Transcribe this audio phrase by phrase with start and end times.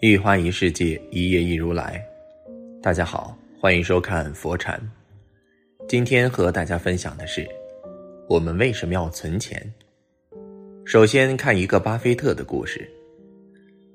[0.00, 2.00] 一花一世界，一叶一如来。
[2.80, 4.80] 大家好，欢迎收看佛禅。
[5.88, 7.44] 今天和大家分享的是，
[8.28, 9.60] 我们为什么要存钱？
[10.84, 12.88] 首先看一个巴菲特的故事。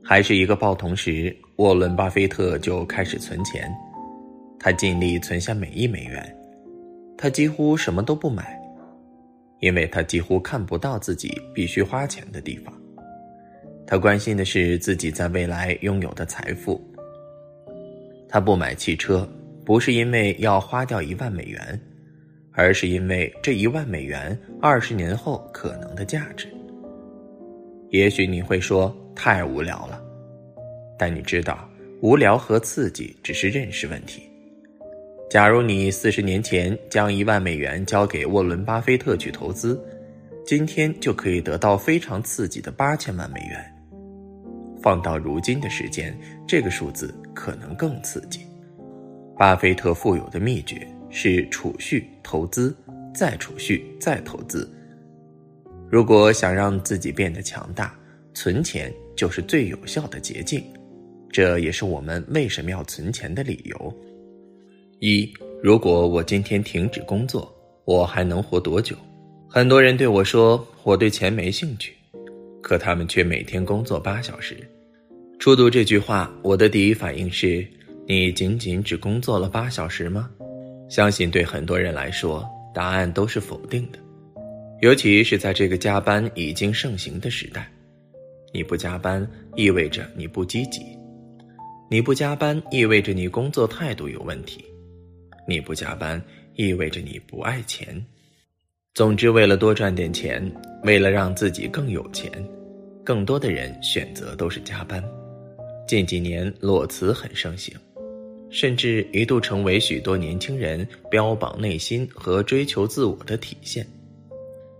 [0.04, 3.74] 还是一个报童时，沃伦·巴菲特就开始存钱。
[4.60, 6.38] 他尽力存下每一美元，
[7.18, 8.60] 他几乎什么都不买，
[9.62, 12.74] 因为他几乎看不到自己必须花钱的地方。
[13.94, 16.84] 他关心的是自己在未来拥有的财富。
[18.28, 19.30] 他不买汽车，
[19.64, 21.80] 不是因为要花掉一万美元，
[22.54, 26.48] 而是因为这一万美元二十年后可能的价值。
[27.92, 30.02] 也许你会说太无聊了，
[30.98, 31.70] 但你知道，
[32.02, 34.24] 无聊和刺激只是认识问题。
[35.30, 39.80] 假如你四十年前将一万美元交给沃伦·巴菲特去投资，
[40.44, 43.70] 今天就可以得到非常刺激的八千万美元。
[44.84, 48.42] 放到如今的时间，这个数字可能更刺激。
[49.38, 52.76] 巴菲特富有的秘诀是储蓄、投资、
[53.16, 54.70] 再储蓄、再投资。
[55.90, 57.96] 如果想让自己变得强大，
[58.34, 60.62] 存钱就是最有效的捷径。
[61.32, 63.98] 这也是我们为什么要存钱的理由。
[65.00, 65.32] 一，
[65.64, 67.52] 如果我今天停止工作，
[67.86, 68.96] 我还能活多久？
[69.50, 71.96] 很多人对我说，我对钱没兴趣。
[72.62, 74.56] 可他们却每天工作八小时。
[75.44, 77.68] 初读这句话，我的第一反应是：
[78.08, 80.30] 你仅仅只工作了八小时吗？
[80.88, 84.00] 相信对很多人来说，答案都是否定的。
[84.80, 87.70] 尤其是在这个加班已经盛行的时代，
[88.54, 90.82] 你不加班意味着你不积极，
[91.92, 94.64] 你不加班意味着你工作态度有问题，
[95.46, 96.24] 你不加班
[96.56, 98.02] 意味着你不爱钱。
[98.94, 100.50] 总之，为了多赚点钱，
[100.86, 102.32] 为了让自己更有钱，
[103.04, 105.04] 更多的人选择都是加班。
[105.88, 107.76] 近几年裸辞很盛行，
[108.50, 113.86] 甚至一度成为许多年轻人标榜内心和追求自我的体现。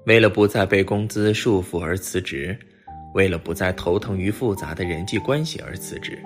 [0.06, 2.58] 为了不再被工资束缚而辞职，
[3.14, 6.18] 为了不再头疼于复杂的人际关系而辞职，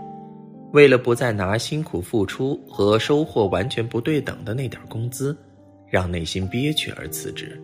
[0.74, 5.36] 为了不再拿辛苦付出和收获完全不对等的那点工资，
[5.90, 7.60] 让内心憋屈而辞职。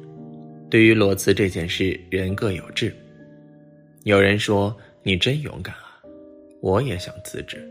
[0.70, 2.92] 对于裸辞这件事，人各有志。
[4.04, 5.93] 有人说：“你真勇敢啊！”
[6.64, 7.62] 我也想辞职，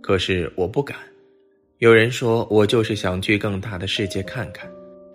[0.00, 0.96] 可是我不敢。
[1.78, 4.68] 有人说：“我就是想去更大的世界看看，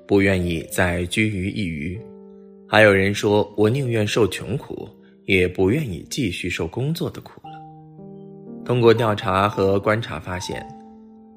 [0.07, 2.00] 不愿意再居于一隅。”
[2.66, 4.88] 还有人说：“我宁愿受穷苦，
[5.25, 7.59] 也不愿意继续受工作的苦了。”
[8.63, 10.66] 通过调查和观察发现，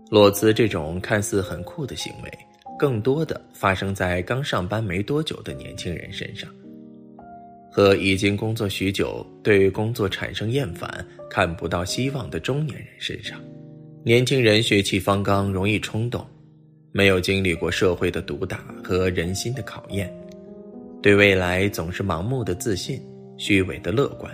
[0.09, 2.31] 裸辞这种看似很酷的行为。
[2.79, 6.49] 更多的发生在刚上班没多久的年轻人身上，
[7.73, 13.41] 和已经工作许久、对工作产生厌烦、看不到希望的中年人身上。
[14.05, 16.23] 年轻人血气方刚，容易冲动，
[16.93, 20.13] 没有经历过社会的毒打和人心的考验，
[21.01, 23.01] 对未来总是盲目的自信、
[23.39, 24.31] 虚伪的乐观，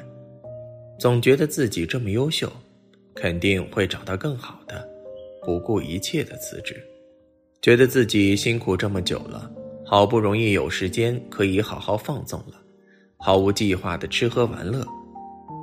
[0.99, 2.51] 总觉得自己这么优秀，
[3.15, 4.85] 肯定会找到更好的，
[5.45, 6.75] 不顾一切的辞职。
[7.63, 9.49] 觉得自己辛苦这么久了，
[9.85, 12.55] 好不容易有时间可以好好放纵了，
[13.19, 14.87] 毫无计划的吃喝玩乐，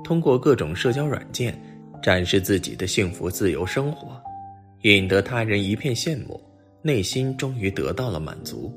[0.04, 1.60] 通过各种社交软件
[2.04, 4.22] 展示自己的幸福自由生活，
[4.82, 6.40] 引得他人一片羡慕，
[6.82, 8.72] 内心终于得到了满足，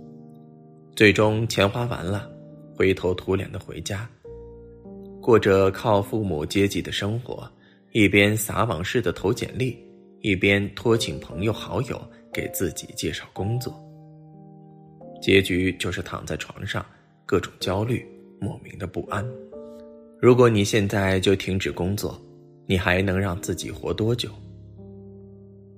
[0.96, 2.30] 最终钱花完了，
[2.76, 4.08] 灰头土脸的回家，
[5.20, 7.50] 过着靠父母接济的生活，
[7.92, 9.76] 一边撒网式的投简历，
[10.20, 12.00] 一边托请朋友好友。
[12.30, 13.74] 给自己介绍工作，
[15.20, 16.84] 结局就是躺在床上，
[17.24, 18.06] 各种焦虑，
[18.40, 19.24] 莫名的不安。
[20.20, 22.20] 如果你现在就停止工作，
[22.66, 24.28] 你还能让自己活多久？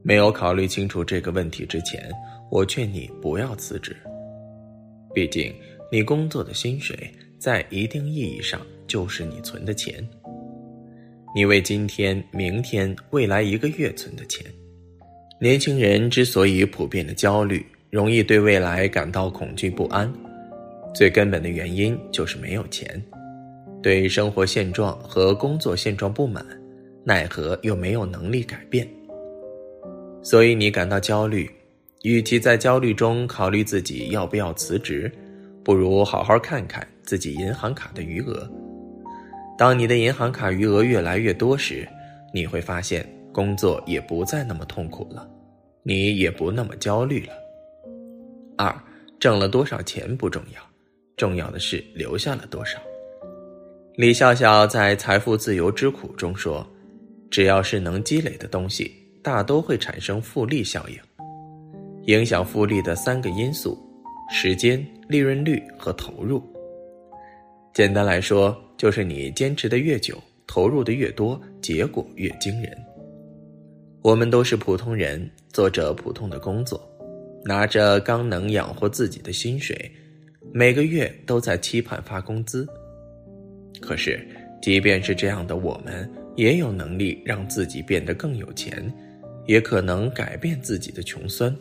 [0.03, 2.11] 没有考虑清楚这个问题之前，
[2.51, 3.95] 我劝你不要辞职。
[5.15, 5.55] 毕竟，
[5.93, 10.07] 你工作的薪水在一定意义上就是你存的钱，
[11.35, 14.47] 你为今天、明天、未来一个月存的钱。
[15.41, 20.11] 年轻人之所以普遍的焦虑，容易对未来感到恐惧不安，
[20.95, 23.03] 最根本的原因就是没有钱，
[23.83, 26.45] 对生活现状和工作现状不满，
[27.05, 28.87] 奈何又没有能力改变。
[30.23, 31.51] 所以你感到焦虑，
[32.03, 35.11] 与其在焦虑中考虑自己要不要辞职，
[35.65, 38.49] 不如好好看看自己银行卡的余额。
[39.57, 41.89] 当你的银行卡余额越来越多时，
[42.33, 43.07] 你会发现。
[43.33, 45.25] 工作也不再那么痛苦了，
[45.85, 47.33] 你也不那么焦虑了。
[48.59, 48.75] 二，
[49.21, 50.61] 挣了多少钱不重要，
[51.21, 52.81] 重要的是留下了多少。
[53.97, 56.67] 李笑笑在《财富自由之苦》中说
[57.31, 58.91] ：“只要是能积累的东西，
[59.23, 60.97] 大都会产生复利效应。
[62.07, 63.79] 影响复利的三个因素：
[64.33, 66.43] 时间、利润率和投入。
[67.75, 72.75] 简单来说，就是你坚持的越久，投入的越多，结果越惊人。
[74.01, 76.81] 我们都是普通人，做着普通的工作，
[77.45, 79.93] 拿着刚能养活自己的薪水，
[80.53, 82.67] 每个月都在期盼发工资。
[83.81, 84.27] 可是，
[84.61, 88.93] 即便是这样的我们，也有能力让自己变得更有钱，
[89.47, 91.55] 也可能改变自己的穷酸。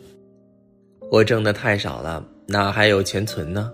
[1.10, 3.72] 我挣的太少了，哪还有钱存呢？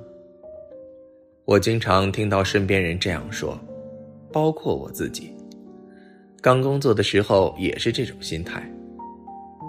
[1.45, 3.59] 我经常听到身边人这样说，
[4.33, 5.33] 包括我自己。
[6.43, 8.69] 刚工作的时候也是这种心态。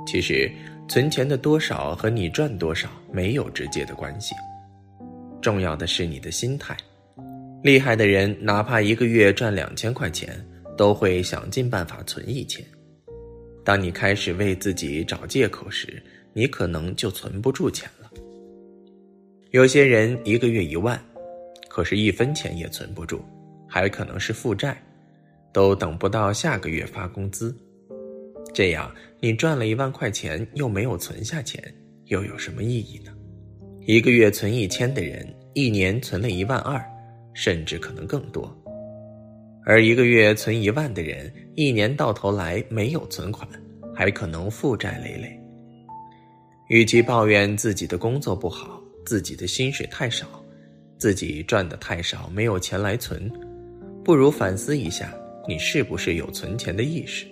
[0.05, 0.51] 其实，
[0.87, 4.33] 存钱的多少和你赚多少没有直接的关系，
[5.47, 6.75] 重要的是你的心态。
[7.63, 10.45] 厉害的人，哪怕一个月赚两千块钱，
[10.77, 12.61] 都会想尽办法存一千。
[13.63, 16.03] 当你开始为自己找借口时，
[16.33, 18.11] 你可能就存不住钱了。
[19.51, 21.01] 有些人一个月一万。
[21.69, 23.21] 可是，一分钱也存不住，
[23.69, 24.75] 还可能是负债，
[25.53, 27.55] 都等不到下个月发工资。
[28.53, 31.63] 这样，你赚了一万块钱，又没有存下钱，
[32.07, 33.13] 又有什么意义呢？
[33.85, 35.25] 一个月存一千的人，
[35.57, 36.80] 一年存了一万二，
[37.33, 38.44] 甚至可能更多；
[39.65, 43.50] 而一个月存一万的人，一年到头来没有存款，
[43.95, 45.36] 还可能负债累累。
[46.69, 50.27] 与其抱怨自己的工作不好，自己的薪水太少。
[51.00, 53.27] 自己赚的太少，没有钱来存，
[54.04, 55.12] 不如反思一下，
[55.48, 57.25] 你是不是有存钱的意识？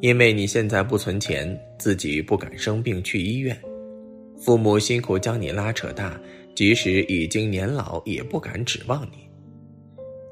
[0.00, 3.60] 因为你现在不存钱，自己不敢生病去医院，
[4.38, 6.16] 父母辛苦将你拉扯大，
[6.54, 9.28] 即使已经年老，也不敢指望你。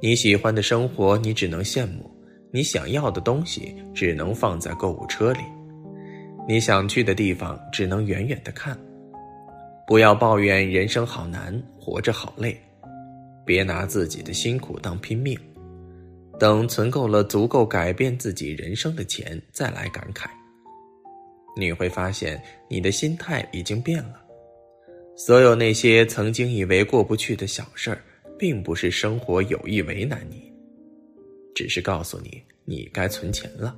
[0.00, 2.10] 你喜欢的生活，你只能羡慕；
[2.52, 5.40] 你想要的东西，只能放在购物车里；
[6.48, 8.78] 你想去的地方，只能远远的看。
[9.86, 12.56] 不要抱怨人生好难，活着好累，
[13.44, 15.38] 别拿自己的辛苦当拼命。
[16.38, 20.26] 等存够了足够改变自己人生的钱，再来感慨。
[21.56, 24.21] 你会发现，你的心态已经变了。
[25.14, 28.03] 所有那些曾经以为过不去的小事儿，
[28.38, 30.53] 并不是生活有意为难你，
[31.55, 33.76] 只是告诉你你该存钱了。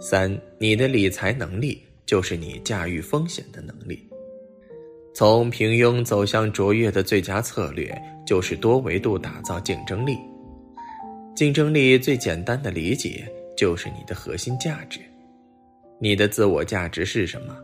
[0.00, 4.06] 三，你的理财能力就是你驾驭风险的能力。
[5.14, 7.96] 从平庸走向卓越的最佳策略，
[8.26, 10.18] 就是多维度打造竞争力。
[11.36, 13.24] 竞争力最简单的理解，
[13.56, 14.98] 就是你的核心价值。
[16.00, 17.56] 你的自我价值是什么？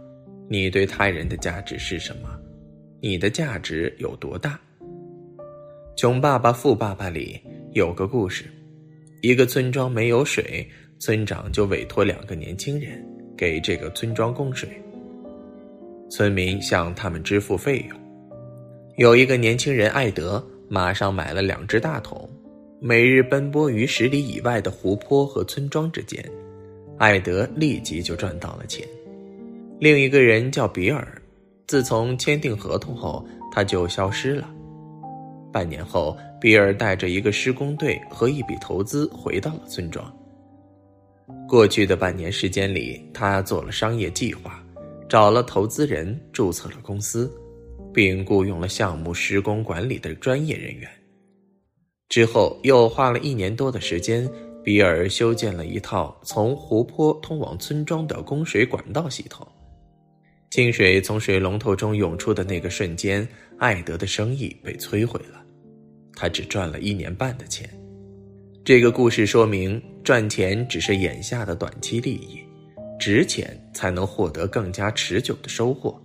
[0.53, 2.29] 你对他人的价值是什么？
[3.01, 4.59] 你的价值有多大？
[5.97, 7.41] 《穷爸爸富爸爸》里
[7.73, 8.47] 有个故事：
[9.21, 10.69] 一个村庄没有水，
[10.99, 13.01] 村长就委托两个年轻人
[13.39, 14.69] 给这个村庄供水。
[16.11, 17.97] 村民向他们支付费用。
[18.97, 22.29] 有一个年轻人艾德，马上买了两只大桶，
[22.81, 26.21] 每日奔波于十里以外的湖泊和村庄之间。
[26.99, 28.85] 艾德立即就赚到了钱。
[29.81, 31.23] 另一个人叫比尔，
[31.67, 34.47] 自从签订合同后，他就消失了。
[35.51, 40.15] 半年后，比尔带着一个施工队和一笔投资回到了村庄。
[41.49, 44.63] 过去的半年时间里，他做了商业计划。
[45.09, 47.33] 找了投资人，注册了公司，
[47.93, 50.87] 并雇佣了项目施工管理的专业人员。
[52.11, 54.31] 之后又花了一年多的时间，
[54.63, 59.49] 比尔修建了一套从湖泊通往村庄的供水管道系统。
[60.51, 63.27] 清水从水龙头中涌出的那个瞬间，
[63.59, 65.41] 艾德的生意被摧毁了，
[66.15, 67.71] 他只赚了一年半的钱。
[68.65, 72.41] 这个故事说明，赚钱只是眼下的短期利益。
[72.99, 75.99] 值钱才能获得更加持久的收获。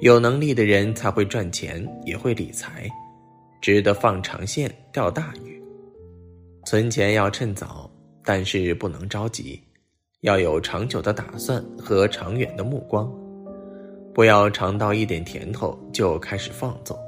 [0.00, 2.88] 有能力的人才会赚钱，也会理财，
[3.60, 5.60] 值得放长线钓大鱼。
[6.64, 7.90] 存钱要趁早，
[8.22, 9.60] 但是不能着急，
[10.20, 13.12] 要有长久的打算和长远的目光。
[14.14, 16.98] 不要尝到一点甜头就开始放纵，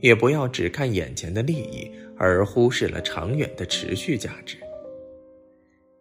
[0.00, 4.56] 也不要只看眼前的利益而忽视了长远的持续价值。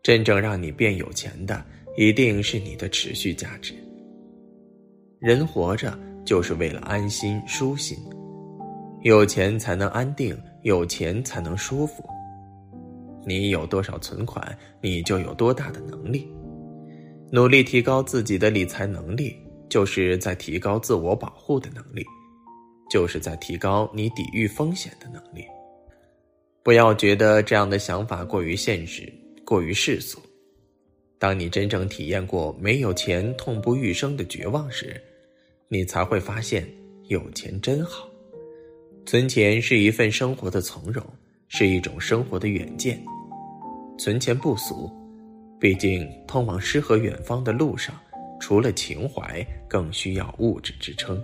[0.04, 1.63] 真正让你变有钱的。
[1.98, 3.74] 一定是你的持续价值。
[5.18, 7.98] 人活着就是为了安心舒心，
[9.04, 12.04] 有钱才能安定，有钱才能舒服。
[13.25, 14.46] 你有多少存款，
[14.82, 16.30] 你就有多大的能力。
[17.32, 19.34] 努力提高自己的理财能力，
[19.69, 22.03] 就是在提高自我保护的能力，
[22.89, 25.45] 就是在提高你抵御风险的能力。
[26.63, 29.12] 不要觉得这样的想法过于现实。
[29.45, 30.19] 过于世俗。
[31.19, 35.00] 当你真正体验过没有钱痛不欲生的绝望时，
[35.67, 36.67] 你才会发现
[37.10, 38.10] 有钱真好。
[39.05, 41.05] 存钱是一份生活的从容，
[41.48, 43.00] 是一种生活的远见。
[44.00, 44.89] 存钱不俗，
[45.60, 47.95] 毕竟通往诗和远方的路上，
[48.46, 51.20] 除了情怀，更需要物质支撑。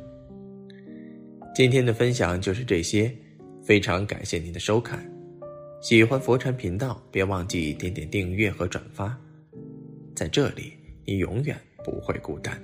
[1.54, 3.16] 今天的分享就是这些，
[3.64, 5.08] 非常感谢您的收看。
[5.84, 9.16] 喜欢佛禅频道，别忘记点点订阅和转发，
[10.16, 10.74] 在这里
[11.06, 12.60] 你永远不会孤单。